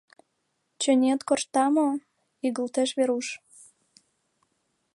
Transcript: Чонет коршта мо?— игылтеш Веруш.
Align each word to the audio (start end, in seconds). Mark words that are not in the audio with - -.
Чонет 0.81 1.21
коршта 1.27 1.65
мо?— 1.75 1.87
игылтеш 2.47 2.89
Веруш. 2.97 3.27